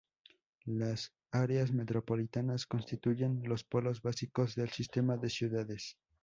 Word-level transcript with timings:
Las 0.65 1.13
áreas 1.31 1.73
metropolitanas 1.73 2.65
constituyen 2.65 3.43
los 3.43 3.63
polos 3.63 4.01
básicos 4.01 4.55
del 4.55 4.71
sistema 4.71 5.15
de 5.17 5.29
ciudades. 5.29 5.95